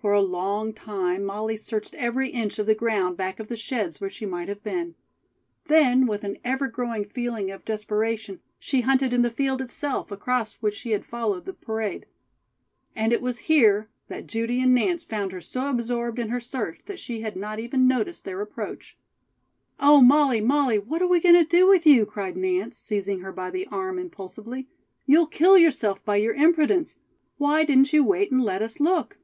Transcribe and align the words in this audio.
For 0.00 0.12
a 0.14 0.20
long 0.20 0.72
time 0.72 1.22
Molly 1.22 1.56
searched 1.56 1.94
every 1.94 2.28
inch 2.30 2.58
of 2.58 2.66
the 2.66 2.74
ground 2.74 3.16
back 3.16 3.38
of 3.38 3.46
the 3.46 3.54
sheds 3.56 4.00
where 4.00 4.10
she 4.10 4.26
might 4.26 4.48
have 4.48 4.64
been. 4.64 4.96
Then, 5.66 6.08
with 6.08 6.24
an 6.24 6.38
ever 6.42 6.66
growing 6.66 7.04
feeling 7.04 7.52
of 7.52 7.64
desperation, 7.64 8.40
she 8.58 8.80
hunted 8.80 9.12
in 9.12 9.22
the 9.22 9.30
field 9.30 9.60
itself, 9.62 10.10
across 10.10 10.54
which 10.54 10.74
she 10.74 10.90
had 10.90 11.06
followed 11.06 11.44
the 11.44 11.52
parade. 11.52 12.06
And 12.96 13.12
it 13.12 13.22
was 13.22 13.38
here 13.46 13.90
that 14.08 14.26
Judy 14.26 14.60
and 14.60 14.74
Nance 14.74 15.04
found 15.04 15.30
her 15.30 15.40
so 15.40 15.70
absorbed 15.70 16.18
in 16.18 16.30
her 16.30 16.40
search 16.40 16.80
that 16.86 16.98
she 16.98 17.20
had 17.20 17.36
not 17.36 17.60
even 17.60 17.86
noticed 17.86 18.24
their 18.24 18.40
approach. 18.40 18.98
"Oh, 19.78 20.00
Molly, 20.00 20.40
Molly! 20.40 20.80
what 20.80 21.00
are 21.00 21.06
we 21.06 21.20
going 21.20 21.36
to 21.36 21.44
do 21.44 21.68
with 21.68 21.86
you?" 21.86 22.06
cried 22.06 22.36
Nance, 22.36 22.76
seizing 22.76 23.20
her 23.20 23.30
by 23.30 23.50
the 23.50 23.68
arm 23.68 24.00
impulsively. 24.00 24.66
"You'll 25.06 25.28
kill 25.28 25.56
yourself 25.56 26.04
by 26.04 26.16
your 26.16 26.34
imprudence. 26.34 26.98
Why 27.38 27.64
didn't 27.64 27.92
you 27.92 28.02
wait 28.02 28.32
and 28.32 28.42
let 28.42 28.62
us 28.62 28.80
look?" 28.80 29.18